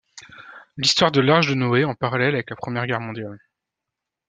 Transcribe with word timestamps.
L'histoire 0.77 1.11
de 1.11 1.21
l'Arche 1.21 1.45
de 1.45 1.53
Noé 1.53 1.85
en 1.85 1.93
parallèle 1.93 2.33
avec 2.33 2.49
la 2.49 2.55
Première 2.55 2.87
Guerre 2.87 3.01
mondiale. 3.01 3.37